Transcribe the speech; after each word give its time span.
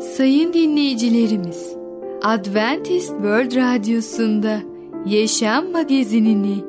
Sayın 0.00 0.52
dinleyicilerimiz, 0.52 1.76
Adventist 2.22 3.08
World 3.08 3.56
Radyosu'nda 3.56 4.58
Yaşam 5.06 5.72
Magazinini 5.72 6.64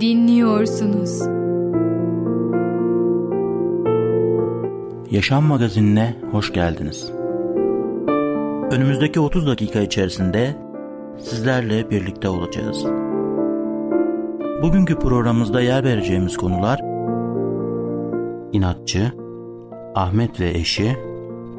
dinliyorsunuz. 0.00 1.20
Yaşam 5.10 5.44
Magazinine 5.44 6.16
hoş 6.30 6.52
geldiniz. 6.52 7.12
Önümüzdeki 8.70 9.20
30 9.20 9.46
dakika 9.46 9.80
içerisinde 9.80 10.56
sizlerle 11.18 11.90
birlikte 11.90 12.28
olacağız. 12.28 12.84
Bugünkü 14.62 14.98
programımızda 14.98 15.60
yer 15.60 15.84
vereceğimiz 15.84 16.36
konular 16.36 16.80
inatçı, 18.52 19.12
Ahmet 19.94 20.40
ve 20.40 20.50
eşi, 20.50 21.07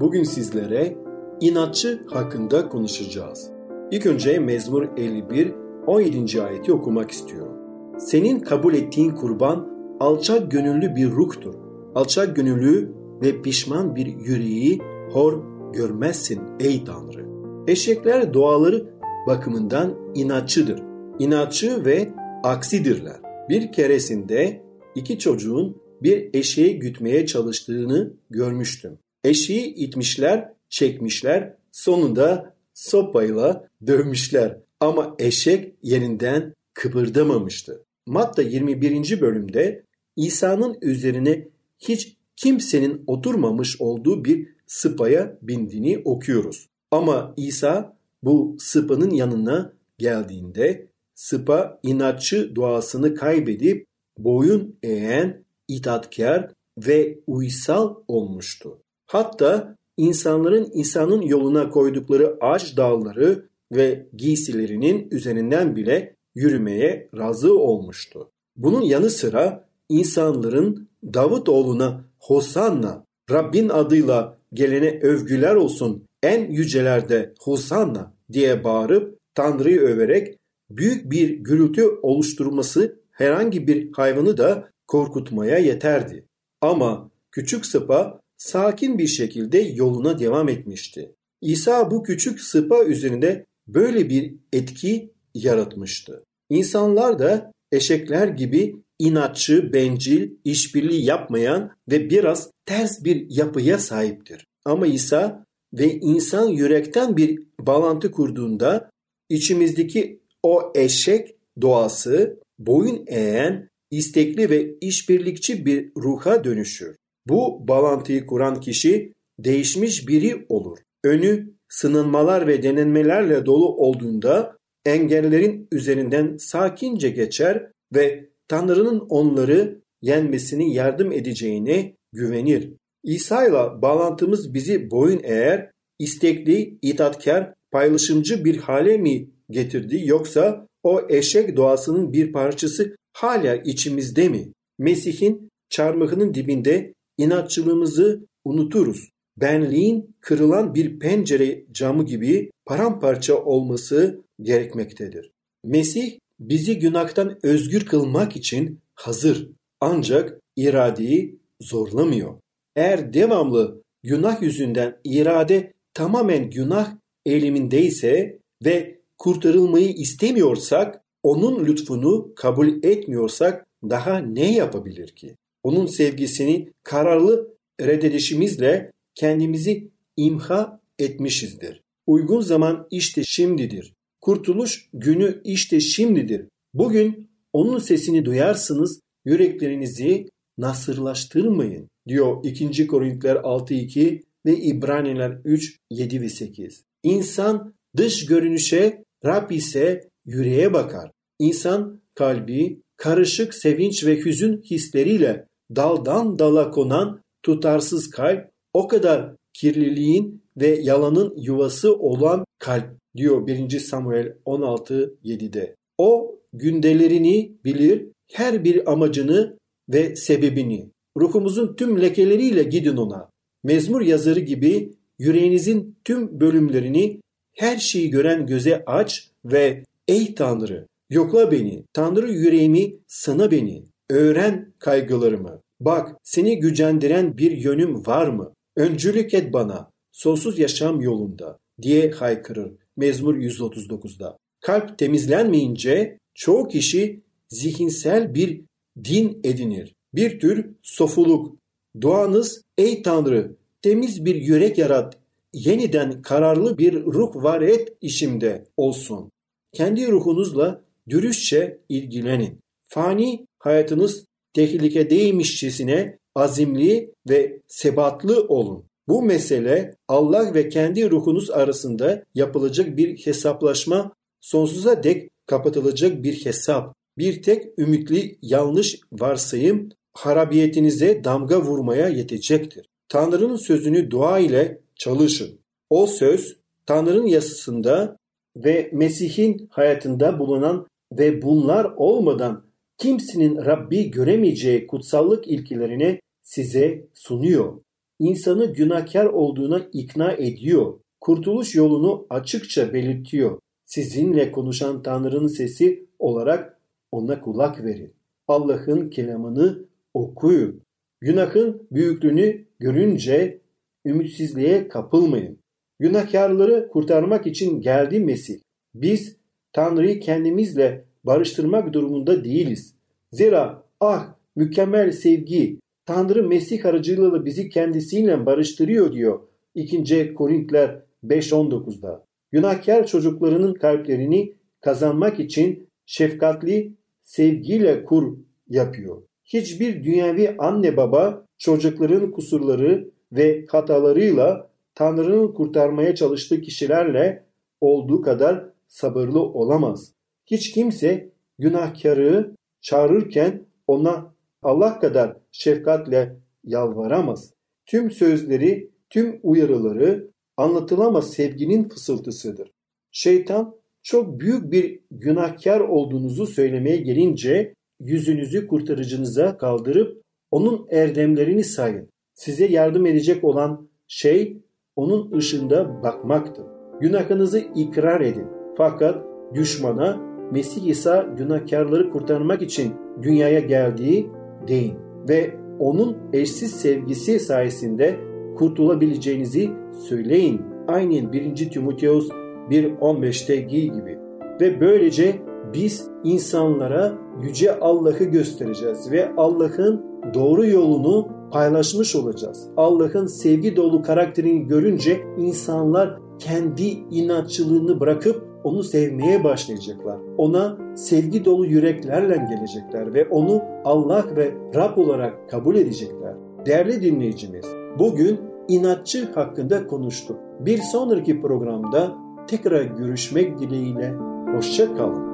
Bugün 0.00 0.22
sizlere 0.22 0.96
inatçı 1.40 2.02
hakkında 2.10 2.68
konuşacağız. 2.68 3.50
İlk 3.90 4.06
önce 4.06 4.38
Mezmur 4.38 4.88
51 4.96 5.52
17. 5.86 6.42
ayeti 6.42 6.72
okumak 6.72 7.10
istiyorum. 7.10 7.56
Senin 7.98 8.40
kabul 8.40 8.74
ettiğin 8.74 9.10
kurban 9.10 9.68
alçak 10.00 10.50
gönüllü 10.50 10.96
bir 10.96 11.10
ruhtur. 11.10 11.54
Alçak 11.94 12.36
gönüllü 12.36 12.94
ve 13.22 13.42
pişman 13.42 13.96
bir 13.96 14.06
yüreği 14.06 14.80
hor 15.10 15.42
görmezsin 15.72 16.40
ey 16.60 16.84
Tanrı. 16.84 17.26
Eşekler 17.68 18.34
doğaları 18.34 18.86
bakımından 19.26 19.94
inatçıdır. 20.14 20.82
İnatçı 21.18 21.84
ve 21.84 22.08
aksidirler. 22.42 23.16
Bir 23.48 23.72
keresinde 23.72 24.62
iki 24.94 25.18
çocuğun 25.18 25.76
bir 26.02 26.30
eşeği 26.34 26.78
gütmeye 26.78 27.26
çalıştığını 27.26 28.12
görmüştüm. 28.30 28.98
Eşeği 29.24 29.74
itmişler, 29.74 30.52
çekmişler, 30.68 31.54
sonunda 31.72 32.54
sopayla 32.74 33.68
dövmüşler. 33.86 34.58
Ama 34.80 35.16
eşek 35.18 35.74
yerinden 35.82 36.54
kıpırdamamıştı. 36.74 37.84
Matta 38.06 38.42
21. 38.42 39.20
bölümde 39.20 39.84
İsa'nın 40.16 40.78
üzerine 40.82 41.48
hiç 41.78 42.16
kimsenin 42.36 43.04
oturmamış 43.06 43.80
olduğu 43.80 44.24
bir 44.24 44.48
sıpaya 44.66 45.38
bindiğini 45.42 46.02
okuyoruz. 46.04 46.68
Ama 46.90 47.34
İsa 47.36 47.96
bu 48.22 48.56
sıpanın 48.58 49.10
yanına 49.10 49.72
geldiğinde 49.98 50.88
sıpa 51.14 51.80
inatçı 51.82 52.56
doğasını 52.56 53.14
kaybedip 53.14 53.86
boyun 54.18 54.78
eğen, 54.82 55.44
itaatkar 55.68 56.50
ve 56.78 57.18
uysal 57.26 57.94
olmuştu. 58.08 58.83
Hatta 59.14 59.76
insanların 59.96 60.70
İsa'nın 60.74 61.22
yoluna 61.22 61.70
koydukları 61.70 62.36
ağaç 62.40 62.76
dalları 62.76 63.48
ve 63.72 64.06
giysilerinin 64.16 65.08
üzerinden 65.10 65.76
bile 65.76 66.16
yürümeye 66.34 67.08
razı 67.18 67.58
olmuştu. 67.58 68.30
Bunun 68.56 68.80
yanı 68.80 69.10
sıra 69.10 69.68
insanların 69.88 70.88
Davutoğlu'na 71.14 72.04
Hosanna, 72.18 73.04
Rabbin 73.30 73.68
adıyla 73.68 74.38
gelene 74.52 74.98
övgüler 75.02 75.54
olsun 75.54 76.06
en 76.22 76.50
yücelerde 76.50 77.34
Hosanna 77.40 78.14
diye 78.32 78.64
bağırıp 78.64 79.18
Tanrı'yı 79.34 79.80
överek 79.80 80.38
büyük 80.70 81.10
bir 81.10 81.30
gürültü 81.30 81.88
oluşturması 82.02 83.00
herhangi 83.10 83.66
bir 83.66 83.92
hayvanı 83.92 84.36
da 84.36 84.70
korkutmaya 84.86 85.58
yeterdi. 85.58 86.24
Ama 86.60 87.10
küçük 87.32 87.66
sıpa 87.66 88.23
sakin 88.36 88.98
bir 88.98 89.06
şekilde 89.06 89.58
yoluna 89.58 90.18
devam 90.18 90.48
etmişti. 90.48 91.14
İsa 91.40 91.90
bu 91.90 92.02
küçük 92.02 92.40
sıpa 92.40 92.84
üzerinde 92.84 93.46
böyle 93.66 94.08
bir 94.08 94.34
etki 94.52 95.12
yaratmıştı. 95.34 96.24
İnsanlar 96.50 97.18
da 97.18 97.52
eşekler 97.72 98.28
gibi 98.28 98.76
inatçı, 98.98 99.72
bencil, 99.72 100.30
işbirliği 100.44 101.04
yapmayan 101.04 101.70
ve 101.90 102.10
biraz 102.10 102.50
ters 102.66 103.04
bir 103.04 103.26
yapıya 103.30 103.78
sahiptir. 103.78 104.46
Ama 104.64 104.86
İsa 104.86 105.44
ve 105.72 105.94
insan 105.94 106.48
yürekten 106.48 107.16
bir 107.16 107.42
bağlantı 107.60 108.10
kurduğunda 108.10 108.90
içimizdeki 109.28 110.20
o 110.42 110.72
eşek 110.74 111.36
doğası 111.60 112.40
boyun 112.58 113.04
eğen, 113.06 113.68
istekli 113.90 114.50
ve 114.50 114.74
işbirlikçi 114.80 115.66
bir 115.66 115.92
ruha 115.96 116.44
dönüşür. 116.44 116.96
Bu 117.28 117.68
bağlantıyı 117.68 118.26
kuran 118.26 118.60
kişi 118.60 119.12
değişmiş 119.38 120.08
biri 120.08 120.46
olur. 120.48 120.78
Önü 121.04 121.54
sınanmalar 121.68 122.46
ve 122.46 122.62
denenmelerle 122.62 123.46
dolu 123.46 123.76
olduğunda 123.76 124.56
engellerin 124.84 125.68
üzerinden 125.72 126.36
sakince 126.36 127.10
geçer 127.10 127.70
ve 127.94 128.30
Tanrı'nın 128.48 129.00
onları 129.00 129.80
yenmesini 130.02 130.74
yardım 130.74 131.12
edeceğine 131.12 131.96
güvenir. 132.12 132.72
İsa 133.04 133.46
ile 133.46 133.82
bağlantımız 133.82 134.54
bizi 134.54 134.90
boyun 134.90 135.20
eğer, 135.22 135.70
istekli, 135.98 136.78
itaatkar, 136.82 137.54
paylaşımcı 137.70 138.44
bir 138.44 138.56
hale 138.56 138.98
mi 138.98 139.30
getirdi 139.50 140.02
yoksa 140.04 140.66
o 140.82 141.00
eşek 141.08 141.56
doğasının 141.56 142.12
bir 142.12 142.32
parçası 142.32 142.96
hala 143.12 143.56
içimizde 143.56 144.28
mi? 144.28 144.52
Mesih'in 144.78 145.50
çarmıhının 145.70 146.34
dibinde 146.34 146.94
inatçılığımızı 147.18 148.26
unuturuz. 148.44 149.10
Benliğin 149.36 150.16
kırılan 150.20 150.74
bir 150.74 150.98
pencere 150.98 151.64
camı 151.72 152.04
gibi 152.04 152.50
paramparça 152.66 153.44
olması 153.44 154.24
gerekmektedir. 154.40 155.30
Mesih 155.64 156.18
bizi 156.40 156.78
günahtan 156.78 157.38
özgür 157.42 157.86
kılmak 157.86 158.36
için 158.36 158.80
hazır 158.94 159.50
ancak 159.80 160.40
iradeyi 160.56 161.38
zorlamıyor. 161.60 162.34
Eğer 162.76 163.12
devamlı 163.12 163.82
günah 164.02 164.42
yüzünden 164.42 165.00
irade 165.04 165.72
tamamen 165.94 166.50
günah 166.50 166.96
elimindeyse 167.26 168.38
ve 168.64 169.00
kurtarılmayı 169.18 169.88
istemiyorsak, 169.88 171.00
onun 171.22 171.66
lütfunu 171.66 172.34
kabul 172.36 172.68
etmiyorsak 172.68 173.66
daha 173.90 174.18
ne 174.18 174.54
yapabilir 174.54 175.08
ki? 175.08 175.36
Onun 175.64 175.86
sevgisini 175.86 176.72
kararlı 176.82 177.54
reddedişimizle 177.80 178.92
kendimizi 179.14 179.90
imha 180.16 180.80
etmişizdir. 180.98 181.82
Uygun 182.06 182.40
zaman 182.40 182.86
işte 182.90 183.22
şimdidir. 183.24 183.94
Kurtuluş 184.20 184.88
günü 184.92 185.40
işte 185.44 185.80
şimdidir. 185.80 186.46
Bugün 186.74 187.30
onun 187.52 187.78
sesini 187.78 188.24
duyarsınız, 188.24 189.00
yüreklerinizi 189.24 190.28
nasırlaştırmayın 190.58 191.88
diyor 192.08 192.44
2. 192.44 192.86
Korintiler 192.86 193.36
6.2 193.36 194.22
ve 194.46 194.56
İbraniler 194.56 195.38
3, 195.44 195.76
7 195.90 196.20
ve 196.20 196.28
8. 196.28 196.84
İnsan 197.02 197.74
dış 197.96 198.26
görünüşe, 198.26 199.04
Rab 199.24 199.50
ise 199.50 200.08
yüreğe 200.26 200.72
bakar. 200.72 201.10
İnsan 201.38 202.00
kalbi 202.14 202.80
karışık 202.96 203.54
sevinç 203.54 204.06
ve 204.06 204.24
hüzün 204.24 204.62
hisleriyle 204.62 205.46
daldan 205.76 206.38
dala 206.38 206.70
konan 206.70 207.20
tutarsız 207.42 208.10
kalp 208.10 208.50
o 208.72 208.88
kadar 208.88 209.36
kirliliğin 209.52 210.42
ve 210.56 210.66
yalanın 210.66 211.34
yuvası 211.36 211.96
olan 211.96 212.44
kalp 212.58 212.86
diyor 213.16 213.46
1. 213.46 213.78
Samuel 213.78 214.36
16.7'de. 214.46 215.74
O 215.98 216.38
gündelerini 216.52 217.52
bilir, 217.64 218.08
her 218.32 218.64
bir 218.64 218.92
amacını 218.92 219.58
ve 219.88 220.16
sebebini. 220.16 220.90
Ruhumuzun 221.16 221.74
tüm 221.74 222.02
lekeleriyle 222.02 222.62
gidin 222.62 222.96
ona. 222.96 223.30
Mezmur 223.64 224.00
yazarı 224.00 224.40
gibi 224.40 224.94
yüreğinizin 225.18 225.96
tüm 226.04 226.40
bölümlerini 226.40 227.20
her 227.56 227.76
şeyi 227.76 228.10
gören 228.10 228.46
göze 228.46 228.82
aç 228.86 229.30
ve 229.44 229.84
ey 230.08 230.34
Tanrı 230.34 230.86
yokla 231.10 231.52
beni, 231.52 231.84
Tanrı 231.92 232.30
yüreğimi 232.30 232.96
sana 233.06 233.50
beni, 233.50 233.84
öğren 234.10 234.74
kaygılarımı. 234.78 235.60
Bak 235.80 236.16
seni 236.22 236.60
gücendiren 236.60 237.38
bir 237.38 237.50
yönüm 237.50 238.06
var 238.06 238.28
mı? 238.28 238.54
Öncülük 238.76 239.34
et 239.34 239.52
bana, 239.52 239.90
sonsuz 240.12 240.58
yaşam 240.58 241.00
yolunda 241.00 241.58
diye 241.82 242.10
haykırır 242.10 242.72
Mezmur 242.96 243.36
139'da. 243.36 244.38
Kalp 244.60 244.98
temizlenmeyince 244.98 246.18
çoğu 246.34 246.68
kişi 246.68 247.20
zihinsel 247.48 248.34
bir 248.34 248.60
din 249.04 249.40
edinir. 249.44 249.94
Bir 250.14 250.40
tür 250.40 250.70
sofuluk. 250.82 251.56
Duanız 252.00 252.62
ey 252.78 253.02
Tanrı 253.02 253.56
temiz 253.82 254.24
bir 254.24 254.34
yürek 254.34 254.78
yarat, 254.78 255.18
yeniden 255.52 256.22
kararlı 256.22 256.78
bir 256.78 257.04
ruh 257.04 257.42
var 257.42 257.62
et 257.62 257.96
işimde 258.00 258.64
olsun. 258.76 259.30
Kendi 259.72 260.08
ruhunuzla 260.08 260.84
dürüstçe 261.08 261.78
ilgilenin. 261.88 262.60
Fani 262.86 263.46
hayatınız 263.64 264.24
tehlikedeymişçesine 264.52 266.18
azimli 266.34 267.12
ve 267.28 267.60
sebatlı 267.66 268.46
olun. 268.48 268.84
Bu 269.08 269.22
mesele 269.22 269.94
Allah 270.08 270.54
ve 270.54 270.68
kendi 270.68 271.10
ruhunuz 271.10 271.50
arasında 271.50 272.24
yapılacak 272.34 272.96
bir 272.96 273.26
hesaplaşma, 273.26 274.12
sonsuza 274.40 275.02
dek 275.02 275.30
kapatılacak 275.46 276.22
bir 276.22 276.44
hesap. 276.44 276.94
Bir 277.18 277.42
tek 277.42 277.78
ümitli 277.78 278.38
yanlış 278.42 279.00
varsayım 279.12 279.88
harabiyetinize 280.12 281.24
damga 281.24 281.62
vurmaya 281.62 282.08
yetecektir. 282.08 282.86
Tanrı'nın 283.08 283.56
sözünü 283.56 284.10
dua 284.10 284.38
ile 284.38 284.80
çalışın. 284.96 285.58
O 285.90 286.06
söz 286.06 286.56
Tanrı'nın 286.86 287.26
yasasında 287.26 288.16
ve 288.56 288.90
Mesih'in 288.92 289.68
hayatında 289.70 290.38
bulunan 290.38 290.86
ve 291.12 291.42
bunlar 291.42 291.84
olmadan 291.96 292.64
kimsenin 292.98 293.56
Rabbi 293.56 294.10
göremeyeceği 294.10 294.86
kutsallık 294.86 295.48
ilkelerini 295.48 296.20
size 296.42 297.06
sunuyor. 297.14 297.80
İnsanı 298.18 298.72
günahkar 298.72 299.26
olduğuna 299.26 299.88
ikna 299.92 300.32
ediyor. 300.32 300.98
Kurtuluş 301.20 301.74
yolunu 301.74 302.26
açıkça 302.30 302.94
belirtiyor. 302.94 303.58
Sizinle 303.84 304.52
konuşan 304.52 305.02
Tanrı'nın 305.02 305.46
sesi 305.46 306.06
olarak 306.18 306.80
ona 307.12 307.40
kulak 307.40 307.84
verin. 307.84 308.12
Allah'ın 308.48 309.10
kelamını 309.10 309.84
okuyun. 310.14 310.82
Günahın 311.20 311.86
büyüklüğünü 311.92 312.64
görünce 312.78 313.60
ümitsizliğe 314.04 314.88
kapılmayın. 314.88 315.58
Günahkarları 316.00 316.88
kurtarmak 316.88 317.46
için 317.46 317.80
geldi 317.80 318.20
Mesih. 318.20 318.60
Biz 318.94 319.36
Tanrı'yı 319.72 320.20
kendimizle 320.20 321.04
barıştırmak 321.24 321.92
durumunda 321.92 322.44
değiliz. 322.44 322.94
Zira 323.32 323.82
ah 324.00 324.34
mükemmel 324.56 325.12
sevgi 325.12 325.78
Tanrı 326.06 326.48
Mesih 326.48 326.86
aracılığıyla 326.86 327.44
bizi 327.44 327.68
kendisiyle 327.68 328.46
barıştırıyor 328.46 329.12
diyor 329.12 329.40
2. 329.74 330.34
Korintler 330.34 331.02
5.19'da. 331.24 332.24
Günahkar 332.52 333.06
çocuklarının 333.06 333.74
kalplerini 333.74 334.54
kazanmak 334.80 335.40
için 335.40 335.88
şefkatli 336.06 336.92
sevgiyle 337.22 338.04
kur 338.04 338.36
yapıyor. 338.68 339.22
Hiçbir 339.44 340.04
dünyevi 340.04 340.54
anne 340.58 340.96
baba 340.96 341.46
çocukların 341.58 342.30
kusurları 342.30 343.10
ve 343.32 343.66
hatalarıyla 343.68 344.70
Tanrı'nın 344.94 345.52
kurtarmaya 345.52 346.14
çalıştığı 346.14 346.60
kişilerle 346.60 347.44
olduğu 347.80 348.22
kadar 348.22 348.64
sabırlı 348.88 349.40
olamaz. 349.40 350.12
Hiç 350.46 350.72
kimse 350.72 351.30
günahkarı 351.58 352.54
çağırırken 352.80 353.66
ona 353.86 354.34
Allah 354.62 354.98
kadar 354.98 355.36
şefkatle 355.52 356.36
yalvaramaz. 356.64 357.52
Tüm 357.86 358.10
sözleri, 358.10 358.90
tüm 359.10 359.40
uyarıları 359.42 360.30
anlatılamaz 360.56 361.32
sevginin 361.32 361.88
fısıltısıdır. 361.88 362.70
Şeytan 363.12 363.76
çok 364.02 364.40
büyük 364.40 364.72
bir 364.72 365.00
günahkar 365.10 365.80
olduğunuzu 365.80 366.46
söylemeye 366.46 366.96
gelince 366.96 367.74
yüzünüzü 368.00 368.66
kurtarıcınıza 368.66 369.56
kaldırıp 369.56 370.22
onun 370.50 370.86
erdemlerini 370.90 371.64
sayın. 371.64 372.08
Size 372.34 372.66
yardım 372.66 373.06
edecek 373.06 373.44
olan 373.44 373.88
şey 374.06 374.62
onun 374.96 375.32
ışığında 375.32 376.02
bakmaktır. 376.02 376.64
Günahınızı 377.00 377.58
ikrar 377.58 378.20
edin. 378.20 378.46
Fakat 378.76 379.24
düşmana 379.54 380.33
Mesih 380.52 380.86
İsa 380.86 381.26
günahkarları 381.38 382.10
kurtarmak 382.10 382.62
için 382.62 382.92
dünyaya 383.22 383.60
geldiği 383.60 384.30
deyin 384.68 384.94
ve 385.28 385.54
onun 385.78 386.16
eşsiz 386.32 386.70
sevgisi 386.70 387.40
sayesinde 387.40 388.16
kurtulabileceğinizi 388.56 389.70
söyleyin. 390.08 390.60
Aynen 390.88 391.32
1. 391.32 391.70
Timoteus 391.70 392.28
1.15'teki 392.70 393.92
gibi. 393.92 394.18
Ve 394.60 394.80
böylece 394.80 395.36
biz 395.74 396.08
insanlara 396.24 397.12
yüce 397.42 397.78
Allah'ı 397.78 398.24
göstereceğiz 398.24 399.10
ve 399.10 399.32
Allah'ın 399.36 400.04
doğru 400.34 400.66
yolunu 400.66 401.28
paylaşmış 401.52 402.16
olacağız. 402.16 402.68
Allah'ın 402.76 403.26
sevgi 403.26 403.76
dolu 403.76 404.02
karakterini 404.02 404.66
görünce 404.66 405.20
insanlar 405.38 406.18
kendi 406.38 406.84
inatçılığını 407.10 408.00
bırakıp 408.00 408.53
onu 408.64 408.82
sevmeye 408.82 409.44
başlayacaklar. 409.44 410.18
Ona 410.38 410.76
sevgi 410.94 411.44
dolu 411.44 411.66
yüreklerle 411.66 412.46
gelecekler 412.50 413.14
ve 413.14 413.28
onu 413.28 413.62
Allah 413.84 414.24
ve 414.36 414.54
Rab 414.74 414.98
olarak 414.98 415.50
kabul 415.50 415.76
edecekler. 415.76 416.34
Değerli 416.66 417.02
dinleyicimiz, 417.02 417.64
bugün 417.98 418.40
inatçı 418.68 419.32
hakkında 419.32 419.86
konuştuk. 419.86 420.36
Bir 420.60 420.78
sonraki 420.78 421.40
programda 421.40 422.12
tekrar 422.46 422.82
görüşmek 422.82 423.58
dileğiyle 423.58 424.14
hoşça 424.56 424.94
kalın. 424.94 425.33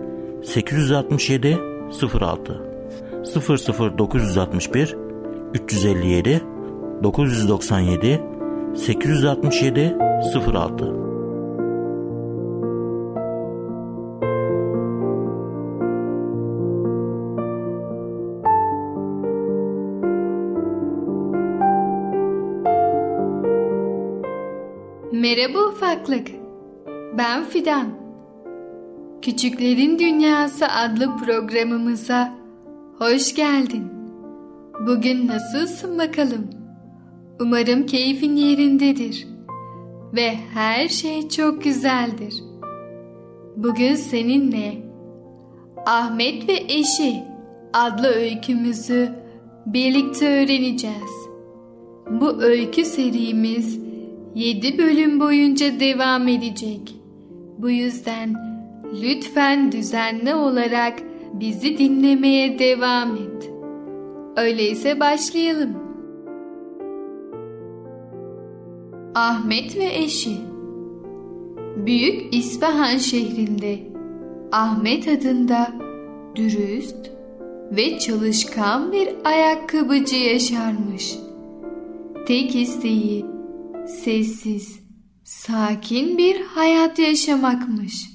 867 0.43 1.57
06 1.91 2.51
00 3.23 3.89
961 3.97 4.95
357 5.53 6.41
997 7.01 8.19
867 8.75 9.95
06 10.21 11.01
Merhaba 25.11 25.59
ufaklık. 25.59 26.27
Ben 27.17 27.45
Fidan. 27.45 28.00
Küçüklerin 29.21 29.99
Dünyası 29.99 30.67
adlı 30.67 31.17
programımıza 31.17 32.33
hoş 32.97 33.35
geldin. 33.35 33.83
Bugün 34.87 35.27
nasılsın 35.27 35.99
bakalım? 35.99 36.47
Umarım 37.41 37.85
keyfin 37.85 38.35
yerindedir 38.35 39.27
ve 40.13 40.35
her 40.53 40.87
şey 40.87 41.29
çok 41.29 41.63
güzeldir. 41.63 42.33
Bugün 43.55 43.95
seninle 43.95 44.73
Ahmet 45.85 46.49
ve 46.49 46.53
Eşi 46.53 47.23
adlı 47.73 48.07
öykümüzü 48.07 49.09
birlikte 49.65 50.27
öğreneceğiz. 50.27 51.27
Bu 52.11 52.41
öykü 52.41 52.85
serimiz 52.85 53.79
7 54.35 54.77
bölüm 54.77 55.19
boyunca 55.19 55.79
devam 55.79 56.27
edecek. 56.27 56.95
Bu 57.57 57.69
yüzden 57.69 58.50
lütfen 59.01 59.71
düzenli 59.71 60.35
olarak 60.35 60.99
bizi 61.33 61.77
dinlemeye 61.77 62.59
devam 62.59 63.15
et. 63.15 63.51
Öyleyse 64.37 64.99
başlayalım. 64.99 65.75
Ahmet 69.15 69.77
ve 69.77 69.95
eşi 69.95 70.37
Büyük 71.75 72.33
İsfahan 72.33 72.97
şehrinde 72.97 73.79
Ahmet 74.51 75.07
adında 75.07 75.73
dürüst 76.35 77.11
ve 77.71 77.99
çalışkan 77.99 78.91
bir 78.91 79.09
ayakkabıcı 79.23 80.15
yaşarmış. 80.15 81.15
Tek 82.27 82.55
isteği 82.55 83.25
sessiz, 83.87 84.79
sakin 85.23 86.17
bir 86.17 86.41
hayat 86.41 86.99
yaşamakmış. 86.99 88.10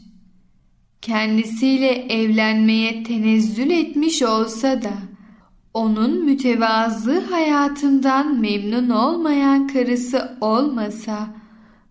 Kendisiyle 1.07 2.07
evlenmeye 2.09 3.03
tenezzül 3.03 3.71
etmiş 3.71 4.23
olsa 4.23 4.83
da 4.83 4.93
onun 5.75 6.25
mütevazı 6.25 7.21
hayatından 7.21 8.41
memnun 8.41 8.91
olmayan 8.91 9.69
karısı 9.69 10.39
olmasa 10.41 11.35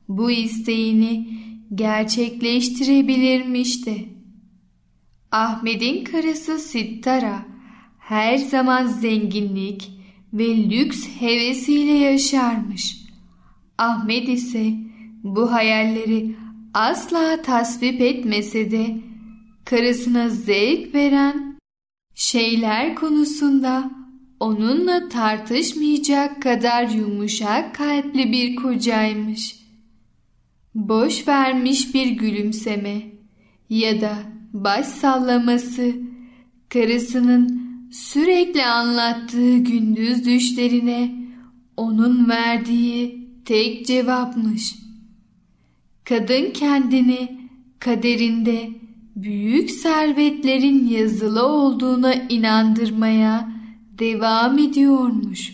bu 0.08 0.32
isteğini 0.32 1.30
gerçekleştirebilirmişti. 1.76 4.10
Ahmet'in 5.32 6.04
karısı 6.04 6.60
Sittara 6.60 7.46
her 8.00 8.38
zaman 8.38 8.88
zenginlik 8.88 9.92
ve 10.34 10.58
lüks 10.58 11.08
hevesiyle 11.20 11.94
yaşarmış. 11.94 12.98
Ahmet 13.78 14.30
ise 14.30 14.74
bu 15.24 15.52
hayalleri 15.52 16.36
asla 16.76 17.42
tasvip 17.42 18.02
etmese 18.02 18.72
de 18.72 18.98
karısına 19.66 20.30
zevk 20.30 20.96
veren 20.96 21.60
şeyler 22.16 22.96
konusunda 22.96 23.92
onunla 24.40 25.10
tartışmayacak 25.10 26.42
kadar 26.42 26.90
yumuşak 26.90 27.76
kalpli 27.76 28.32
bir 28.32 28.56
kocaymış. 28.56 29.56
Boş 30.76 31.28
vermiş 31.28 31.94
bir 31.94 32.08
gülümseme 32.08 33.02
ya 33.70 34.02
da 34.02 34.16
baş 34.54 34.86
sallaması 34.86 35.92
karısının 36.70 37.66
sürekli 37.92 38.66
anlattığı 38.66 39.58
gündüz 39.58 40.26
düşlerine 40.26 41.16
onun 41.78 42.30
verdiği 42.30 43.30
tek 43.46 43.86
cevapmış. 43.86 44.85
Kadın 46.06 46.52
kendini 46.52 47.50
kaderinde 47.80 48.70
büyük 49.16 49.72
servetlerin 49.72 50.88
yazılı 50.88 51.46
olduğuna 51.48 52.14
inandırmaya 52.14 53.52
devam 54.00 54.58
ediyormuş. 54.58 55.52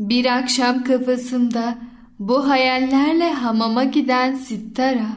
Bir 0.00 0.38
akşam 0.38 0.84
kafasında 0.84 1.78
bu 2.18 2.48
hayallerle 2.48 3.32
hamama 3.32 3.84
giden 3.84 4.34
Sittara, 4.34 5.08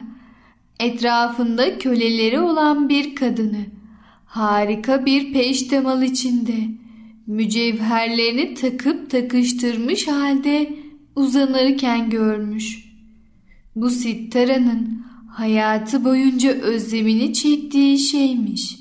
etrafında 0.80 1.78
köleleri 1.78 2.40
olan 2.40 2.88
bir 2.88 3.14
kadını, 3.14 3.64
harika 4.24 5.06
bir 5.06 5.32
peştemal 5.32 6.02
içinde, 6.02 6.56
mücevherlerini 7.26 8.54
takıp 8.54 9.10
takıştırmış 9.10 10.08
halde 10.08 10.74
uzanırken 11.16 12.10
görmüş. 12.10 12.91
Bu 13.76 13.90
Sittara'nın 13.90 15.02
hayatı 15.28 16.04
boyunca 16.04 16.52
özlemini 16.52 17.32
çektiği 17.32 17.98
şeymiş. 17.98 18.78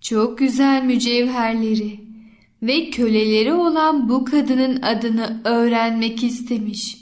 Çok 0.00 0.38
güzel 0.38 0.84
mücevherleri 0.84 2.00
ve 2.62 2.90
köleleri 2.90 3.52
olan 3.52 4.08
bu 4.08 4.24
kadının 4.24 4.82
adını 4.82 5.40
öğrenmek 5.44 6.24
istemiş. 6.24 6.98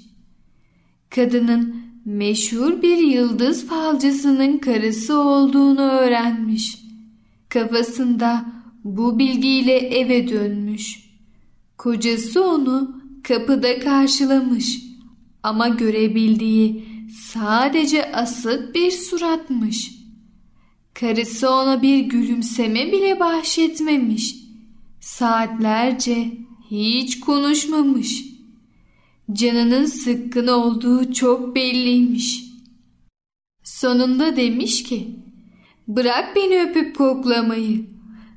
Kadının 1.10 1.76
meşhur 2.04 2.82
bir 2.82 2.98
yıldız 2.98 3.66
falcısının 3.66 4.58
karısı 4.58 5.18
olduğunu 5.20 5.82
öğrenmiş. 5.82 6.78
Kafasında 7.48 8.44
bu 8.84 9.18
bilgiyle 9.18 9.76
eve 9.76 10.28
dönmüş. 10.28 11.10
Kocası 11.78 12.44
onu 12.44 13.02
kapıda 13.22 13.78
karşılamış 13.80 14.86
ama 15.46 15.68
görebildiği 15.68 16.84
sadece 17.22 18.12
asık 18.12 18.74
bir 18.74 18.90
suratmış. 18.90 19.90
Karısı 20.94 21.50
ona 21.50 21.82
bir 21.82 21.98
gülümseme 21.98 22.92
bile 22.92 23.20
bahşetmemiş. 23.20 24.36
Saatlerce 25.00 26.32
hiç 26.70 27.20
konuşmamış. 27.20 28.24
Canının 29.32 29.84
sıkkın 29.84 30.46
olduğu 30.46 31.12
çok 31.12 31.54
belliymiş. 31.54 32.44
Sonunda 33.62 34.36
demiş 34.36 34.82
ki, 34.82 35.08
bırak 35.88 36.36
beni 36.36 36.60
öpüp 36.62 36.96
koklamayı. 36.96 37.86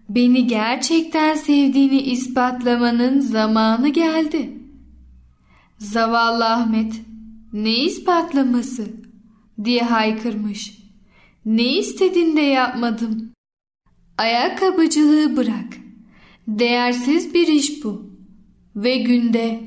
Beni 0.10 0.48
gerçekten 0.48 1.36
sevdiğini 1.36 2.02
ispatlamanın 2.02 3.20
zamanı 3.20 3.90
geldi. 3.90 4.60
Zavallı 5.80 6.46
Ahmet, 6.46 6.94
ne 7.54 7.76
ispatlaması 7.76 8.88
diye 9.64 9.82
haykırmış. 9.82 10.80
Ne 11.46 11.78
istedin 11.78 12.38
de 12.38 12.42
yapmadım. 12.42 13.32
Ayakkabıcılığı 14.18 15.38
bırak. 15.38 15.78
Değersiz 16.48 17.34
bir 17.34 17.48
iş 17.48 17.84
bu. 17.84 18.10
Ve 18.76 18.98
günde 18.98 19.64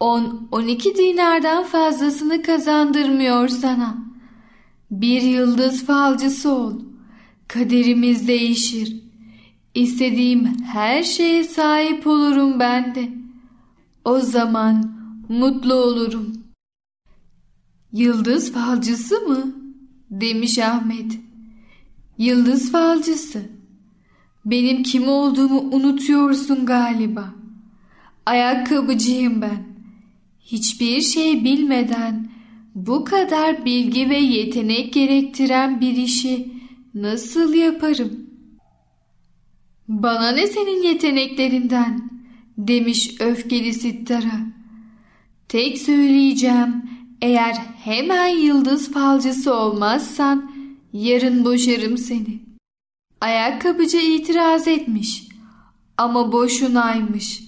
10-12 0.00 0.96
dinardan 0.96 1.64
fazlasını 1.64 2.42
kazandırmıyor 2.42 3.48
sana. 3.48 3.98
Bir 4.90 5.22
yıldız 5.22 5.86
falcısı 5.86 6.52
ol. 6.52 6.80
Kaderimiz 7.48 8.28
değişir. 8.28 8.96
İstediğim 9.74 10.62
her 10.64 11.02
şeye 11.02 11.44
sahip 11.44 12.06
olurum 12.06 12.60
ben 12.60 12.94
de. 12.94 13.08
O 14.04 14.20
zaman 14.20 14.93
mutlu 15.28 15.74
olurum. 15.74 16.32
Yıldız 17.92 18.52
falcısı 18.52 19.20
mı? 19.20 19.54
demiş 20.10 20.58
Ahmet. 20.58 21.18
Yıldız 22.18 22.72
falcısı. 22.72 23.42
Benim 24.44 24.82
kim 24.82 25.08
olduğumu 25.08 25.60
unutuyorsun 25.60 26.66
galiba. 26.66 27.34
Ayakkabıcıyım 28.26 29.42
ben. 29.42 29.66
Hiçbir 30.40 31.00
şey 31.00 31.44
bilmeden 31.44 32.30
bu 32.74 33.04
kadar 33.04 33.64
bilgi 33.64 34.10
ve 34.10 34.16
yetenek 34.16 34.92
gerektiren 34.92 35.80
bir 35.80 35.96
işi 35.96 36.52
nasıl 36.94 37.54
yaparım? 37.54 38.30
Bana 39.88 40.30
ne 40.30 40.46
senin 40.46 40.82
yeteneklerinden 40.82 42.10
demiş 42.58 43.20
öfkeli 43.20 43.74
Sittara. 43.74 44.53
Tek 45.48 45.78
söyleyeceğim 45.78 46.82
eğer 47.22 47.54
hemen 47.84 48.28
yıldız 48.28 48.92
falcısı 48.92 49.54
olmazsan 49.54 50.50
yarın 50.92 51.44
boşarım 51.44 51.98
seni. 51.98 52.40
Ayakkabıcı 53.20 53.96
itiraz 53.96 54.68
etmiş 54.68 55.28
ama 55.96 56.32
boşunaymış. 56.32 57.42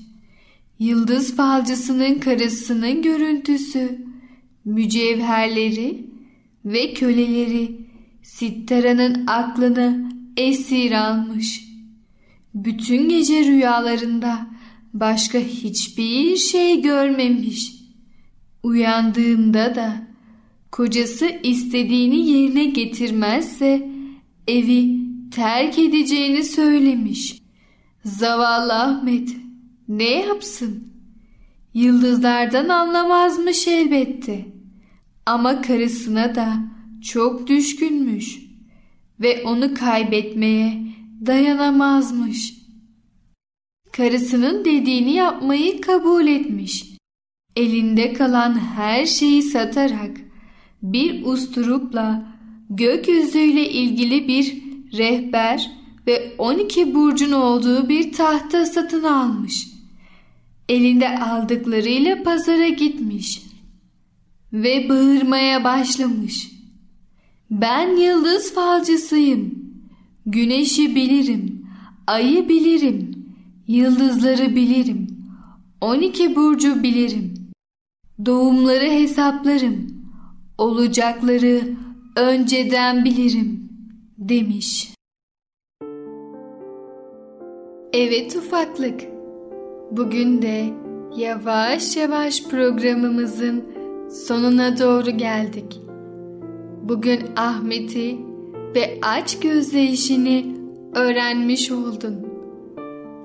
Yıldız 0.79 1.37
falcısının 1.37 2.15
karısının 2.15 3.03
görüntüsü, 3.03 4.07
mücevherleri 4.65 6.07
ve 6.65 6.95
köleleri 6.95 7.87
Sittara'nın 8.23 9.27
aklını 9.27 10.11
esir 10.37 10.93
almış. 10.93 11.65
Bütün 12.55 13.09
gece 13.09 13.45
rüyalarında 13.45 14.47
başka 14.95 15.39
hiçbir 15.39 16.37
şey 16.37 16.83
görmemiş. 16.83 17.76
Uyandığında 18.67 19.75
da 19.75 19.97
kocası 20.73 21.27
istediğini 21.43 22.29
yerine 22.29 22.65
getirmezse 22.65 23.91
evi 24.49 25.01
terk 25.31 25.79
edeceğini 25.79 26.45
söylemiş. 26.45 27.43
Zavallı 28.05 28.75
Ahmet 28.75 29.29
ne 29.89 30.11
yapsın? 30.11 30.93
Yıldızlardan 31.75 32.69
anlamazmış 32.69 33.69
elbette. 33.69 34.47
Ama 35.27 35.63
karısına 35.63 36.35
da 36.35 36.57
çok 37.03 37.47
düşkünmüş. 37.47 38.39
ve 39.21 39.43
onu 39.45 39.75
kaybetmeye 39.75 40.83
dayanamazmış. 41.27 42.55
Karısının 43.93 44.65
dediğini 44.65 45.13
yapmayı 45.13 45.81
kabul 45.81 46.27
etmiş. 46.27 46.96
Elinde 47.57 48.13
kalan 48.13 48.59
her 48.59 49.07
şeyi 49.07 49.43
satarak 49.43 50.21
bir 50.83 51.27
usturupla 51.27 52.37
gökyüzüyle 52.71 53.71
ilgili 53.71 54.29
bir 54.29 54.63
rehber 54.99 55.71
ve 56.07 56.35
12 56.39 56.95
burcun 56.95 57.33
olduğu 57.33 57.89
bir 57.89 58.13
tahta 58.13 58.67
satın 58.67 59.05
almış. 59.05 59.69
Elinde 60.69 61.19
aldıklarıyla 61.19 62.23
pazara 62.23 62.69
gitmiş 62.69 63.43
ve 64.53 64.89
bağırmaya 64.89 65.65
başlamış. 65.65 66.51
Ben 67.51 67.97
yıldız 67.97 68.55
falcısıyım. 68.55 69.67
Güneşi 70.27 70.95
bilirim, 70.95 71.67
ayı 72.07 72.49
bilirim, 72.49 73.27
yıldızları 73.69 74.57
bilirim. 74.57 75.07
12 75.81 76.37
burcu 76.37 76.83
bilirim. 76.83 77.46
Doğumları 78.25 78.85
hesaplarım. 78.85 79.87
Olacakları 80.59 81.61
önceden 82.17 83.05
bilirim 83.05 83.69
demiş. 84.19 84.95
Evet 87.93 88.37
ufaklık. 88.37 89.01
Bugün 89.91 90.43
de 90.43 90.65
yavaş 91.17 91.97
yavaş 91.97 92.43
programımızın 92.43 93.65
sonuna 94.27 94.79
doğru 94.79 95.11
geldik. 95.11 95.81
Bugün 96.83 97.21
Ahmet'i 97.37 98.19
ve 98.75 98.99
aç 99.03 99.41
gözle 99.41 99.83
işini 99.83 100.57
öğrenmiş 100.95 101.71
oldun. 101.71 102.27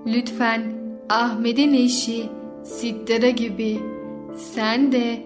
Lütfen 0.06 0.62
Ahmet'in 1.10 1.74
eşi 1.74 2.30
Sittara 2.64 3.30
gibi 3.30 3.91
sen 4.38 4.92
de 4.92 5.24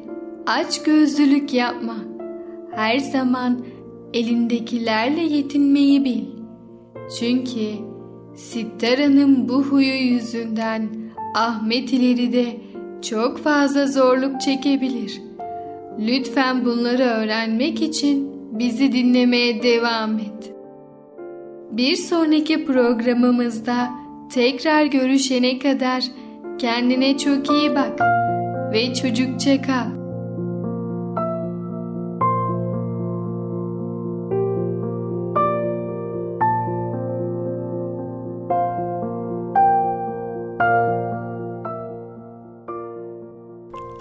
aç 0.48 0.84
gözlülük 0.84 1.54
yapma. 1.54 1.96
Her 2.72 3.00
zaman 3.00 3.66
elindekilerle 4.14 5.22
yetinmeyi 5.22 6.06
bil. 6.06 6.24
Çünkü 7.20 7.70
Sittara'nın 8.36 9.50
bu 9.50 9.64
huyu 9.64 9.94
yüzünden 9.94 10.90
Ahmet 11.36 11.94
ileride 11.94 12.46
çok 13.02 13.38
fazla 13.38 13.88
zorluk 13.88 14.42
çekebilir. 14.42 15.22
Lütfen 16.00 16.66
bunları 16.66 17.04
öğrenmek 17.04 17.82
için 17.82 18.32
bizi 18.52 18.92
dinlemeye 18.92 19.64
devam 19.64 20.20
et. 20.20 20.54
Bir 21.72 21.96
sonraki 21.96 22.66
programımızda 22.66 23.90
tekrar 24.34 24.86
görüşene 24.86 25.60
kadar 25.60 26.04
kendine 26.58 27.18
çok 27.18 27.52
iyi 27.52 27.76
bak 27.76 28.15
ve 28.76 28.94
çocukça 28.94 29.62
kal. 29.62 29.86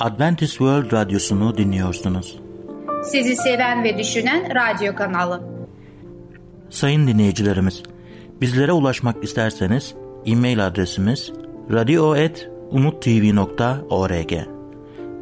Adventist 0.00 0.52
World 0.52 0.92
Radyosu'nu 0.92 1.56
dinliyorsunuz. 1.56 2.38
Sizi 3.02 3.36
seven 3.36 3.84
ve 3.84 3.98
düşünen 3.98 4.54
radyo 4.54 4.94
kanalı. 4.94 5.42
Sayın 6.70 7.06
dinleyicilerimiz, 7.06 7.82
bizlere 8.40 8.72
ulaşmak 8.72 9.24
isterseniz 9.24 9.94
e-mail 10.26 10.66
adresimiz 10.66 11.32
radio.umutv.org 11.72 14.53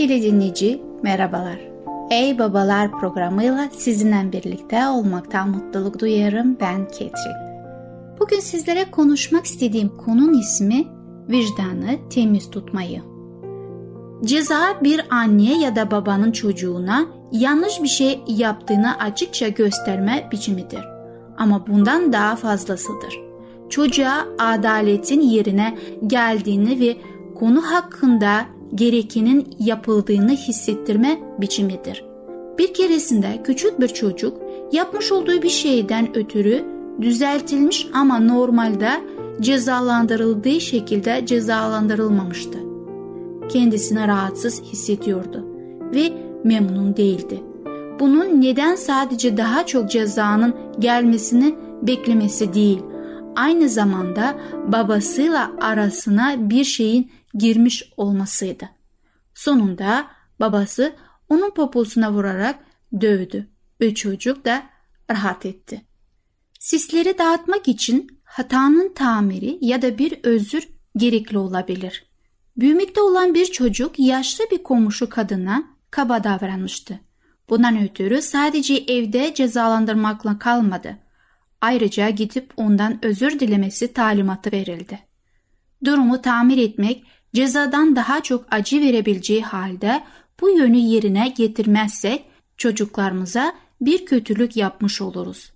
Sevgili 0.00 0.22
dinleyici, 0.22 0.82
merhabalar. 1.02 1.58
Ey 2.10 2.38
Babalar 2.38 2.90
programıyla 2.90 3.68
sizinle 3.72 4.32
birlikte 4.32 4.86
olmaktan 4.86 5.48
mutluluk 5.48 6.00
duyarım 6.00 6.56
ben 6.60 6.88
Ketrin. 6.88 7.36
Bugün 8.20 8.40
sizlere 8.40 8.90
konuşmak 8.90 9.44
istediğim 9.44 9.88
konun 9.96 10.34
ismi 10.34 10.84
vicdanı 11.28 12.08
temiz 12.10 12.50
tutmayı. 12.50 13.02
Ceza 14.24 14.60
bir 14.82 15.00
anne 15.10 15.60
ya 15.60 15.76
da 15.76 15.90
babanın 15.90 16.32
çocuğuna 16.32 17.06
yanlış 17.32 17.82
bir 17.82 17.88
şey 17.88 18.20
yaptığını 18.28 18.98
açıkça 18.98 19.48
gösterme 19.48 20.28
biçimidir. 20.32 20.84
Ama 21.38 21.66
bundan 21.66 22.12
daha 22.12 22.36
fazlasıdır. 22.36 23.20
Çocuğa 23.70 24.26
adaletin 24.38 25.20
yerine 25.20 25.78
geldiğini 26.06 26.80
ve 26.80 26.96
konu 27.34 27.62
hakkında 27.62 28.46
gerekenin 28.74 29.48
yapıldığını 29.58 30.30
hissettirme 30.30 31.20
biçimidir. 31.38 32.04
Bir 32.58 32.74
keresinde 32.74 33.40
küçük 33.44 33.80
bir 33.80 33.88
çocuk 33.88 34.38
yapmış 34.72 35.12
olduğu 35.12 35.42
bir 35.42 35.48
şeyden 35.48 36.16
ötürü 36.16 36.64
düzeltilmiş 37.00 37.86
ama 37.92 38.18
normalde 38.18 38.90
cezalandırıldığı 39.40 40.60
şekilde 40.60 41.26
cezalandırılmamıştı. 41.26 42.58
Kendisini 43.48 44.08
rahatsız 44.08 44.62
hissediyordu 44.62 45.46
ve 45.94 46.12
memnun 46.44 46.96
değildi. 46.96 47.40
Bunun 48.00 48.42
neden 48.42 48.74
sadece 48.74 49.36
daha 49.36 49.66
çok 49.66 49.90
cezanın 49.90 50.54
gelmesini 50.78 51.54
beklemesi 51.82 52.54
değil, 52.54 52.78
aynı 53.36 53.68
zamanda 53.68 54.34
babasıyla 54.68 55.50
arasına 55.60 56.50
bir 56.50 56.64
şeyin 56.64 57.10
girmiş 57.34 57.92
olmasıydı. 57.96 58.68
Sonunda 59.34 60.06
babası 60.40 60.96
onun 61.28 61.50
poposuna 61.50 62.12
vurarak 62.12 62.58
dövdü 63.00 63.48
ve 63.80 63.94
çocuk 63.94 64.44
da 64.44 64.62
rahat 65.10 65.46
etti. 65.46 65.82
Sisleri 66.58 67.18
dağıtmak 67.18 67.68
için 67.68 68.20
hatanın 68.24 68.94
tamiri 68.94 69.58
ya 69.60 69.82
da 69.82 69.98
bir 69.98 70.18
özür 70.22 70.68
gerekli 70.96 71.38
olabilir. 71.38 72.10
Büyümekte 72.56 73.00
olan 73.00 73.34
bir 73.34 73.46
çocuk 73.46 73.98
yaşlı 73.98 74.44
bir 74.50 74.62
komşu 74.62 75.08
kadına 75.08 75.64
kaba 75.90 76.24
davranmıştı. 76.24 77.00
Bundan 77.48 77.82
ötürü 77.82 78.22
sadece 78.22 78.74
evde 78.74 79.34
cezalandırmakla 79.34 80.38
kalmadı. 80.38 80.96
Ayrıca 81.60 82.10
gidip 82.10 82.52
ondan 82.56 83.04
özür 83.04 83.40
dilemesi 83.40 83.92
talimatı 83.92 84.52
verildi. 84.52 84.98
Durumu 85.84 86.22
tamir 86.22 86.58
etmek 86.58 87.04
cezadan 87.34 87.96
daha 87.96 88.22
çok 88.22 88.46
acı 88.50 88.80
verebileceği 88.80 89.42
halde 89.42 90.02
bu 90.40 90.50
yönü 90.50 90.76
yerine 90.76 91.28
getirmezsek 91.28 92.24
çocuklarımıza 92.56 93.54
bir 93.80 94.06
kötülük 94.06 94.56
yapmış 94.56 95.00
oluruz. 95.00 95.52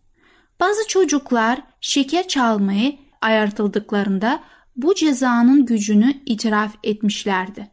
Bazı 0.60 0.88
çocuklar 0.88 1.62
şeker 1.80 2.28
çalmayı 2.28 2.96
ayartıldıklarında 3.20 4.42
bu 4.76 4.94
cezanın 4.94 5.66
gücünü 5.66 6.14
itiraf 6.26 6.74
etmişlerdi. 6.84 7.70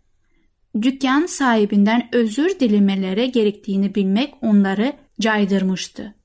Dükkan 0.82 1.26
sahibinden 1.26 2.10
özür 2.12 2.60
dilemelere 2.60 3.26
gerektiğini 3.26 3.96
bilmek 3.96 4.34
onları 4.42 4.94
caydırmıştı. 5.20 6.16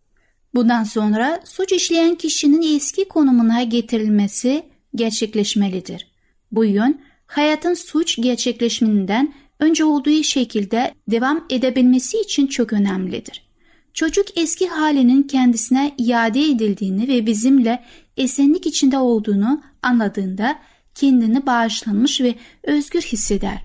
Bundan 0.55 0.85
sonra 0.85 1.41
suç 1.45 1.73
işleyen 1.73 2.15
kişinin 2.15 2.77
eski 2.77 3.09
konumuna 3.09 3.63
getirilmesi 3.63 4.63
gerçekleşmelidir. 4.95 6.13
Bu 6.53 6.65
yön 6.65 7.01
hayatın 7.27 7.75
suç 7.75 8.17
gerçekleşiminden 8.23 9.35
önce 9.61 9.85
olduğu 9.85 10.23
şekilde 10.23 10.95
devam 11.09 11.45
edebilmesi 11.51 12.21
için 12.21 12.47
çok 12.47 12.73
önemlidir. 12.73 13.47
Çocuk 13.95 14.39
eski 14.39 14.69
halinin 14.69 15.23
kendisine 15.23 15.95
iade 15.99 16.41
edildiğini 16.41 17.09
ve 17.09 17.27
bizimle 17.27 17.85
esenlik 18.17 18.67
içinde 18.67 18.99
olduğunu 18.99 19.63
anladığında 19.83 20.59
kendini 20.95 21.47
bağışlanmış 21.47 22.21
ve 22.21 22.35
özgür 22.63 23.01
hisseder. 23.03 23.63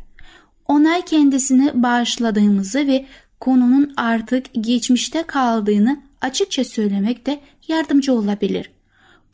ona 0.67 1.01
kendisini 1.01 1.83
bağışladığımızı 1.83 2.87
ve 2.87 3.05
konunun 3.39 3.93
artık 3.97 4.45
geçmişte 4.61 5.23
kaldığını 5.23 6.01
açıkça 6.21 6.63
söylemek 6.63 7.25
de 7.25 7.39
yardımcı 7.67 8.13
olabilir. 8.13 8.71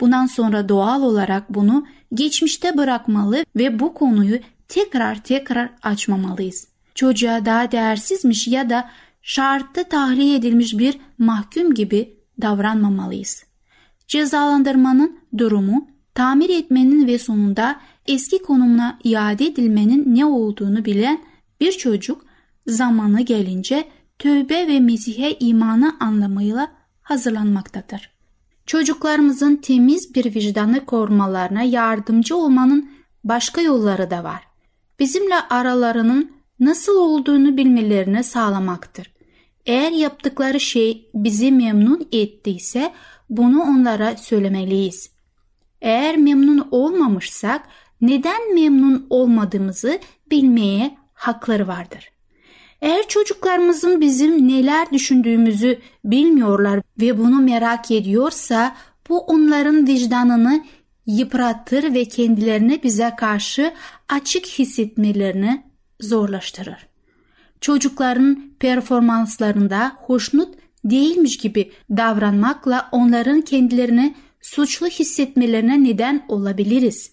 Bundan 0.01 0.25
sonra 0.25 0.69
doğal 0.69 1.01
olarak 1.01 1.53
bunu 1.53 1.87
geçmişte 2.13 2.77
bırakmalı 2.77 3.45
ve 3.55 3.79
bu 3.79 3.93
konuyu 3.93 4.39
tekrar 4.67 5.23
tekrar 5.23 5.69
açmamalıyız. 5.83 6.67
Çocuğa 6.95 7.45
daha 7.45 7.71
değersizmiş 7.71 8.47
ya 8.47 8.69
da 8.69 8.89
şartlı 9.21 9.83
tahliye 9.83 10.35
edilmiş 10.35 10.77
bir 10.77 10.99
mahkum 11.17 11.73
gibi 11.73 12.17
davranmamalıyız. 12.41 13.43
Cezalandırmanın 14.07 15.19
durumu, 15.37 15.87
tamir 16.13 16.49
etmenin 16.49 17.07
ve 17.07 17.19
sonunda 17.19 17.79
eski 18.07 18.41
konumuna 18.41 18.99
iade 19.03 19.45
edilmenin 19.45 20.15
ne 20.15 20.25
olduğunu 20.25 20.85
bilen 20.85 21.21
bir 21.61 21.71
çocuk 21.71 22.25
zamanı 22.67 23.21
gelince 23.21 23.87
tövbe 24.19 24.67
ve 24.67 24.79
Mesih'e 24.79 25.37
imanı 25.39 25.95
anlamıyla 25.99 26.71
hazırlanmaktadır. 27.01 28.16
Çocuklarımızın 28.67 29.55
temiz 29.55 30.15
bir 30.15 30.35
vicdanı 30.35 30.85
korumalarına 30.85 31.63
yardımcı 31.63 32.35
olmanın 32.35 32.89
başka 33.23 33.61
yolları 33.61 34.11
da 34.11 34.23
var. 34.23 34.43
Bizimle 34.99 35.35
aralarının 35.49 36.31
nasıl 36.59 36.95
olduğunu 36.95 37.57
bilmelerini 37.57 38.23
sağlamaktır. 38.23 39.13
Eğer 39.65 39.91
yaptıkları 39.91 40.59
şey 40.59 41.09
bizi 41.13 41.51
memnun 41.51 42.07
ettiyse 42.11 42.93
bunu 43.29 43.61
onlara 43.61 44.17
söylemeliyiz. 44.17 45.11
Eğer 45.81 46.17
memnun 46.17 46.67
olmamışsak 46.71 47.67
neden 48.01 48.53
memnun 48.53 49.07
olmadığımızı 49.09 49.99
bilmeye 50.31 50.97
hakları 51.13 51.67
vardır. 51.67 52.11
Eğer 52.81 53.07
çocuklarımızın 53.07 54.01
bizim 54.01 54.47
neler 54.47 54.91
düşündüğümüzü 54.91 55.79
bilmiyorlar 56.05 56.81
ve 57.01 57.17
bunu 57.17 57.41
merak 57.41 57.91
ediyorsa 57.91 58.75
bu 59.09 59.19
onların 59.19 59.87
vicdanını 59.87 60.63
yıpratır 61.05 61.93
ve 61.93 62.05
kendilerini 62.05 62.83
bize 62.83 63.11
karşı 63.17 63.73
açık 64.09 64.45
hissetmelerini 64.45 65.63
zorlaştırır. 65.99 66.87
Çocukların 67.61 68.43
performanslarında 68.59 69.91
hoşnut 69.97 70.55
değilmiş 70.85 71.37
gibi 71.37 71.71
davranmakla 71.89 72.89
onların 72.91 73.41
kendilerini 73.41 74.15
suçlu 74.41 74.87
hissetmelerine 74.87 75.83
neden 75.83 76.25
olabiliriz. 76.27 77.11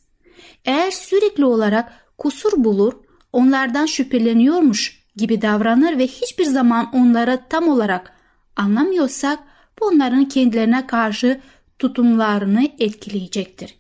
Eğer 0.64 0.90
sürekli 0.90 1.44
olarak 1.44 1.92
kusur 2.18 2.64
bulur, 2.64 2.92
onlardan 3.33 3.87
şüpheleniyormuş 3.87 5.04
gibi 5.16 5.42
davranır 5.42 5.98
ve 5.98 6.07
hiçbir 6.07 6.44
zaman 6.44 6.90
onlara 6.94 7.48
tam 7.48 7.68
olarak 7.68 8.12
anlamıyorsak 8.57 9.38
bu 9.81 9.87
onların 9.87 10.24
kendilerine 10.24 10.87
karşı 10.87 11.40
tutumlarını 11.79 12.68
etkileyecektir. 12.79 13.74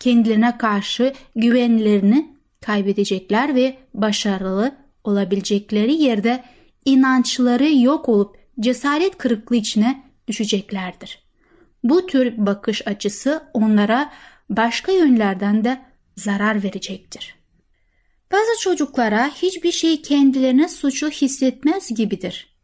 Kendilerine 0.00 0.58
karşı 0.58 1.14
güvenlerini 1.36 2.36
kaybedecekler 2.60 3.54
ve 3.54 3.76
başarılı 3.94 4.72
olabilecekleri 5.04 5.94
yerde 5.94 6.44
inançları 6.84 7.72
yok 7.74 8.08
olup 8.08 8.36
cesaret 8.60 9.18
kırıklığı 9.18 9.56
içine 9.56 10.02
düşeceklerdir. 10.28 11.22
Bu 11.84 12.06
tür 12.06 12.46
bakış 12.46 12.86
açısı 12.86 13.42
onlara 13.54 14.12
başka 14.50 14.92
yönlerden 14.92 15.64
de 15.64 15.80
zarar 16.16 16.62
verecektir. 16.62 17.39
Bazı 18.32 18.60
çocuklara 18.60 19.28
hiçbir 19.28 19.72
şey 19.72 20.02
kendilerine 20.02 20.68
suçlu 20.68 21.10
hissetmez 21.10 21.94
gibidir. 21.94 22.56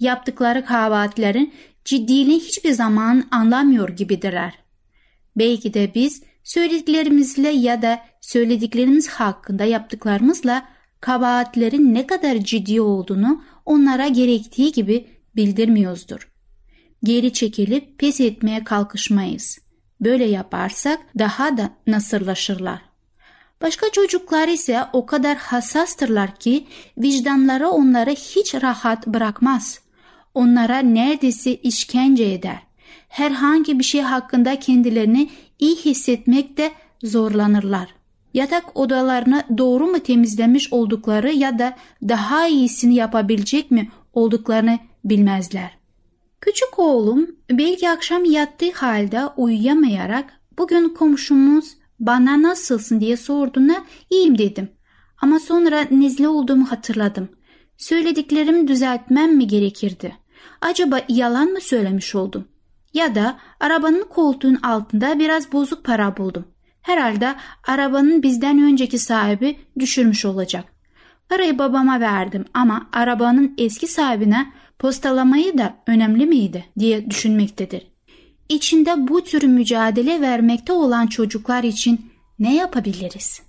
Yaptıkları 0.00 0.64
kabahatlerin 0.64 1.54
ciddiliğini 1.84 2.40
hiçbir 2.40 2.72
zaman 2.72 3.24
anlamıyor 3.30 3.88
gibidirler. 3.88 4.54
Belki 5.36 5.74
de 5.74 5.94
biz 5.94 6.22
söylediklerimizle 6.44 7.48
ya 7.48 7.82
da 7.82 8.00
söylediklerimiz 8.20 9.08
hakkında 9.08 9.64
yaptıklarımızla 9.64 10.68
kabahatlerin 11.00 11.94
ne 11.94 12.06
kadar 12.06 12.36
ciddi 12.36 12.80
olduğunu 12.80 13.44
onlara 13.64 14.08
gerektiği 14.08 14.72
gibi 14.72 15.06
bildirmiyoruzdur. 15.36 16.32
Geri 17.04 17.32
çekilip 17.32 17.98
pes 17.98 18.20
etmeye 18.20 18.64
kalkışmayız. 18.64 19.58
Böyle 20.00 20.24
yaparsak 20.24 21.00
daha 21.18 21.56
da 21.56 21.70
nasırlaşırlar. 21.86 22.82
Başka 23.62 23.90
çocuklar 23.90 24.48
ise 24.48 24.80
o 24.92 25.06
kadar 25.06 25.36
hassastırlar 25.36 26.36
ki 26.36 26.66
vicdanları 26.98 27.68
onları 27.68 28.10
hiç 28.10 28.54
rahat 28.54 29.06
bırakmaz. 29.06 29.80
Onlara 30.34 30.78
neredeyse 30.78 31.54
işkence 31.54 32.32
eder. 32.32 32.58
Herhangi 33.08 33.78
bir 33.78 33.84
şey 33.84 34.00
hakkında 34.00 34.58
kendilerini 34.58 35.30
iyi 35.58 35.76
hissetmekte 35.76 36.72
zorlanırlar. 37.02 37.94
Yatak 38.34 38.76
odalarını 38.76 39.44
doğru 39.58 39.86
mu 39.86 40.00
temizlemiş 40.00 40.72
oldukları 40.72 41.32
ya 41.32 41.58
da 41.58 41.76
daha 42.08 42.46
iyisini 42.46 42.94
yapabilecek 42.94 43.70
mi 43.70 43.90
olduklarını 44.12 44.78
bilmezler. 45.04 45.78
Küçük 46.40 46.78
oğlum 46.78 47.36
belki 47.50 47.90
akşam 47.90 48.24
yattığı 48.24 48.72
halde 48.72 49.26
uyuyamayarak 49.36 50.40
bugün 50.58 50.88
komşumuz 50.88 51.75
bana 52.00 52.42
nasılsın 52.42 53.00
diye 53.00 53.16
sorduğuna 53.16 53.84
iyiyim 54.10 54.38
dedim. 54.38 54.68
Ama 55.22 55.38
sonra 55.38 55.86
nezle 55.90 56.28
olduğumu 56.28 56.70
hatırladım. 56.70 57.28
Söylediklerimi 57.76 58.68
düzeltmem 58.68 59.36
mi 59.36 59.46
gerekirdi? 59.46 60.16
Acaba 60.60 61.00
yalan 61.08 61.48
mı 61.48 61.60
söylemiş 61.60 62.14
oldum? 62.14 62.48
Ya 62.94 63.14
da 63.14 63.38
arabanın 63.60 64.04
koltuğun 64.10 64.54
altında 64.54 65.18
biraz 65.18 65.52
bozuk 65.52 65.84
para 65.84 66.16
buldum. 66.16 66.44
Herhalde 66.82 67.34
arabanın 67.66 68.22
bizden 68.22 68.58
önceki 68.58 68.98
sahibi 68.98 69.56
düşürmüş 69.78 70.24
olacak. 70.24 70.64
Parayı 71.28 71.58
babama 71.58 72.00
verdim 72.00 72.44
ama 72.54 72.88
arabanın 72.92 73.54
eski 73.58 73.86
sahibine 73.86 74.52
postalamayı 74.78 75.58
da 75.58 75.76
önemli 75.86 76.26
miydi 76.26 76.64
diye 76.78 77.10
düşünmektedir. 77.10 77.95
İçinde 78.48 79.08
bu 79.08 79.24
tür 79.24 79.42
mücadele 79.42 80.20
vermekte 80.20 80.72
olan 80.72 81.06
çocuklar 81.06 81.64
için 81.64 82.10
ne 82.38 82.54
yapabiliriz? 82.54 83.42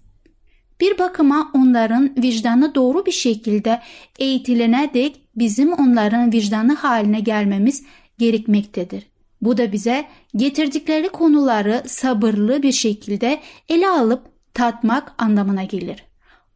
Bir 0.82 0.98
bakıma 0.98 1.52
onların 1.54 2.16
vicdanı 2.18 2.76
doğru 2.76 3.06
bir 3.06 3.12
şekilde 3.12 3.82
eğitilene 4.20 4.92
dek 4.94 5.22
bizim 5.36 5.74
onların 5.74 6.32
vicdanı 6.32 6.74
haline 6.76 7.20
gelmemiz 7.20 7.84
gerekmektedir. 8.18 9.08
Bu 9.42 9.58
da 9.58 9.72
bize 9.72 10.06
getirdikleri 10.36 11.10
konuları 11.10 11.84
sabırlı 11.86 12.64
bir 12.64 12.72
şekilde 12.72 13.40
ele 13.70 13.88
alıp 13.90 14.22
tatmak 14.54 15.14
anlamına 15.18 15.64
gelir. 15.64 16.04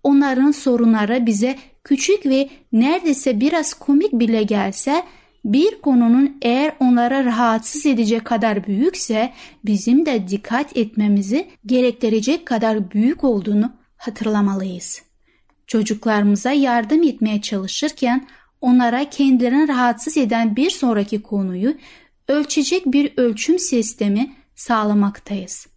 Onların 0.03 0.51
sorunları 0.51 1.25
bize 1.25 1.55
küçük 1.83 2.25
ve 2.25 2.49
neredeyse 2.71 3.39
biraz 3.39 3.73
komik 3.73 4.13
bile 4.13 4.43
gelse 4.43 5.03
bir 5.45 5.81
konunun 5.81 6.37
eğer 6.41 6.73
onlara 6.79 7.25
rahatsız 7.25 7.85
edecek 7.85 8.25
kadar 8.25 8.67
büyükse 8.67 9.33
bizim 9.65 10.05
de 10.05 10.27
dikkat 10.27 10.77
etmemizi 10.77 11.47
gerektirecek 11.65 12.45
kadar 12.45 12.91
büyük 12.91 13.23
olduğunu 13.23 13.71
hatırlamalıyız. 13.97 15.01
Çocuklarımıza 15.67 16.51
yardım 16.51 17.03
etmeye 17.03 17.41
çalışırken 17.41 18.27
onlara 18.61 19.09
kendilerini 19.09 19.67
rahatsız 19.67 20.17
eden 20.17 20.55
bir 20.55 20.69
sonraki 20.69 21.21
konuyu 21.21 21.73
ölçecek 22.27 22.85
bir 22.85 23.13
ölçüm 23.17 23.59
sistemi 23.59 24.31
sağlamaktayız. 24.55 25.67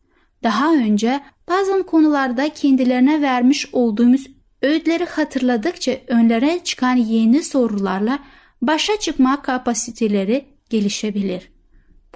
Daha 0.43 0.75
önce 0.75 1.21
bazı 1.49 1.83
konularda 1.83 2.49
kendilerine 2.49 3.23
vermiş 3.23 3.69
olduğumuz 3.73 4.27
öğütleri 4.63 5.05
hatırladıkça 5.05 5.97
önlere 6.09 6.61
çıkan 6.65 6.97
yeni 6.97 7.43
sorularla 7.43 8.19
başa 8.63 8.99
çıkma 9.01 9.43
kapasiteleri 9.43 10.45
gelişebilir. 10.71 11.53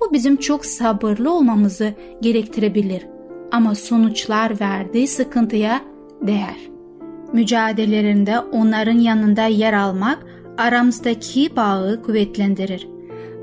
Bu 0.01 0.13
bizim 0.13 0.37
çok 0.37 0.67
sabırlı 0.67 1.33
olmamızı 1.33 1.95
gerektirebilir 2.21 3.07
ama 3.53 3.75
sonuçlar 3.75 4.61
verdiği 4.61 5.09
sıkıntıya 5.09 5.81
değer. 6.23 6.57
Mücadelelerinde 7.33 8.39
onların 8.39 8.99
yanında 8.99 9.47
yer 9.47 9.73
almak 9.73 10.27
aramızdaki 10.59 11.57
bağı 11.57 12.03
kuvvetlendirir. 12.03 12.89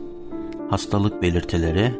Hastalık 0.71 1.23
belirtileri 1.23 1.92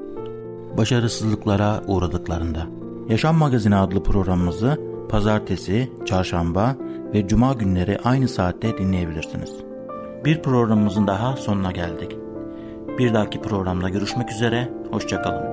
Başarısızlıklara 0.77 1.83
uğradıklarında 1.87 2.67
Yaşam 3.09 3.37
Magazini 3.37 3.77
adlı 3.77 4.03
programımızı 4.03 4.81
pazartesi, 5.09 5.93
çarşamba 6.07 6.77
ve 7.15 7.29
cuma 7.29 7.53
günleri 7.53 7.99
aynı 8.05 8.29
saatte 8.29 8.79
dinleyebilirsiniz. 8.79 9.51
Bir 10.25 10.43
programımızın 10.43 11.07
daha 11.07 11.37
sonuna 11.37 11.73
geldik. 11.73 12.17
Bir 12.99 13.15
dahaki 13.15 13.41
programda 13.43 13.89
görüşmek 13.89 14.31
üzere, 14.31 14.73
hoşçakalın. 14.91 15.52